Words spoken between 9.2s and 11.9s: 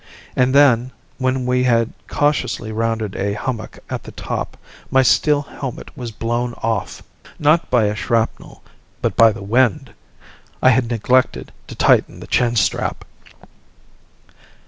the wind! I had neglected to